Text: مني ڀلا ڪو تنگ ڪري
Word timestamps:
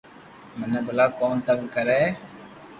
مني 0.57 0.79
ڀلا 0.85 1.05
ڪو 1.17 1.27
تنگ 1.45 1.61
ڪري 1.73 1.99